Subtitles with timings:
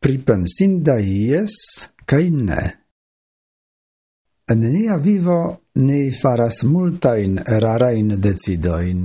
[0.00, 1.54] pripensinda ies,
[2.08, 2.62] cae ne.
[4.50, 5.40] En nia vivo
[5.86, 9.04] ni faras multain rarain decidoin.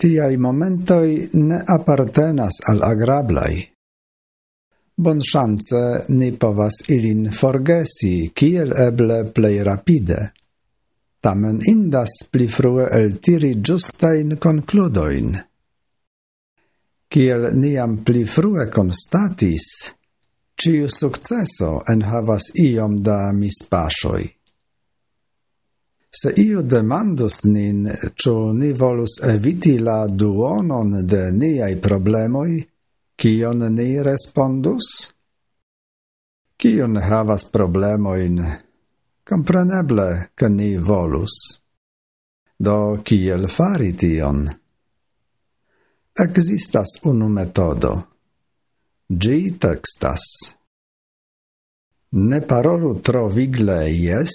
[0.00, 3.58] Tiai momentoi ne appartenas al agrablai.
[4.96, 10.20] Bon chance ni povas ilin forgesi kiel eble plei rapide.
[11.20, 15.36] Tamen indas pli frue eltiri giustain concludoin.
[17.10, 19.64] Kiel niam pli frue constatis,
[20.54, 24.28] ciu successo en havas iom da mispasoi.
[26.10, 32.62] Se iu demandus nin, ciu ni volus eviti la duonon de niai problemoi,
[33.18, 35.10] kion ni respondus?
[36.54, 38.38] Kion havas problemoin?
[39.26, 41.34] Compreneble, ca ni volus.
[42.54, 44.44] Do, kiel fari tion?
[46.20, 47.90] Existas unu metodo.
[49.08, 50.24] Gi textas.
[52.12, 54.34] Ne parolu tro vigle yes,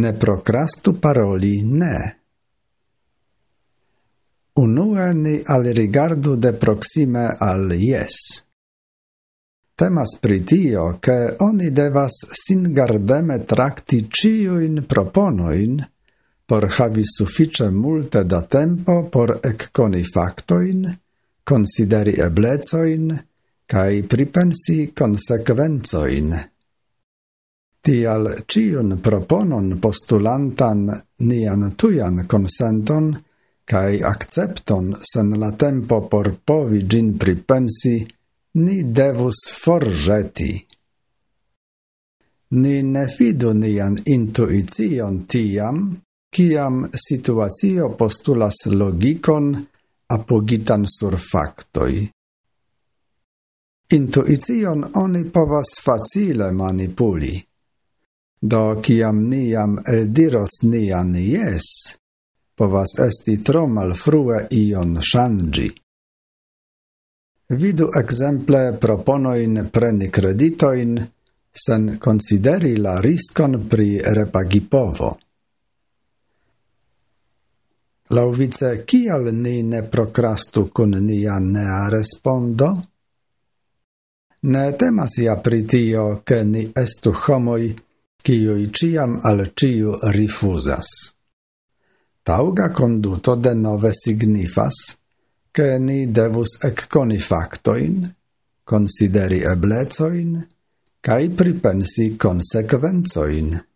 [0.00, 1.98] ne procrastu paroli ne.
[4.64, 8.16] Unue ni al rigardu de proxime al yes.
[9.74, 15.76] Temas pritio, che oni devas sin gardeme tracti ciuin proponoin,
[16.48, 20.86] por havi suffice multe da tempo por ecconi factoin,
[21.44, 23.12] consideri eblecoin,
[23.66, 26.32] cae pripensi consequenzoin.
[27.84, 30.88] Tial ciun proponon postulantan
[31.28, 33.12] nian tuian consenton
[33.68, 37.96] cae accepton sen la tempo por povi gin pripensi,
[38.64, 40.52] ni devus forgeti.
[42.50, 45.90] Ni ne fidu nian intuicion tiam,
[46.34, 49.66] Ciam situatio postulas logikon
[50.08, 52.08] apogitan sur factoi.
[53.90, 57.42] Intuicion oni povas facile manipuli.
[58.40, 61.96] Do ciam niam eldiros nian yes,
[62.54, 65.70] povas esti tro malfrue ion shangi.
[67.48, 71.00] Vidu exemple proponoin preni creditoin
[71.50, 75.16] sen consideri la riscon pri repagipovo.
[78.10, 82.70] Lauvice, kial ni ne procrastu kun nia nea respondo?
[84.42, 87.74] Ne temas ja pritio, ke ni estu homoi,
[88.24, 90.88] kiuj ciam al ciu rifusas.
[92.24, 94.96] Tauga conduto de nove signifas,
[95.52, 98.08] che ni devus ecconi factoin,
[98.64, 100.46] consideri eblecoin,
[101.00, 103.67] cae pripensi consequenzoin.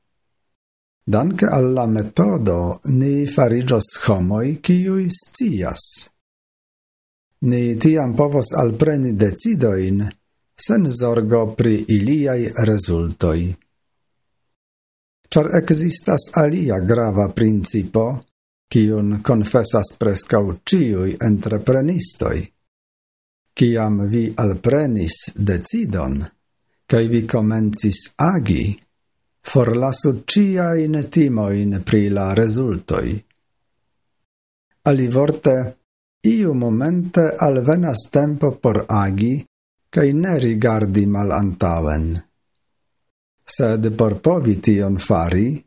[1.04, 6.10] Danke alla metodo ni farigios homoi kiui scias.
[7.42, 10.04] Ni tiam povos alpreni decidoin
[10.54, 13.50] sen zorgo pri iliai resultoi.
[15.28, 18.22] Char existas alia grava principo,
[18.70, 22.46] kiun confessas prescau ciui entreprenistoi.
[23.58, 26.22] Ciam vi alprenis decidon,
[26.86, 28.78] cae vi comencis agi,
[29.42, 33.25] forlasu ciain timoin pri la resultoi.
[34.82, 35.76] Ali vorte,
[36.26, 39.44] iu momente alvenas tempo por agi,
[39.91, 42.06] cae ne rigardi mal antaven.
[43.44, 45.62] Sed por povi tion fari,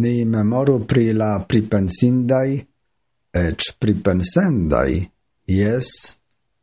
[0.00, 2.60] ni memoru pri la pripensindai,
[3.32, 5.00] ec pripensendai,
[5.46, 5.88] yes,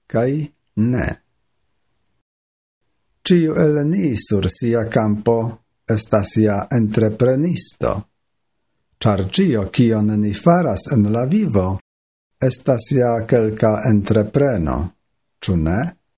[0.08, 1.08] cae ne.
[3.24, 8.02] Ciu el ni sur sia campo estas ja entreprenisto,
[9.00, 11.80] char cio cion ni faras en la vivo,
[12.42, 14.78] estas ja quelca entrepreno,
[15.40, 15.80] ĉu ne?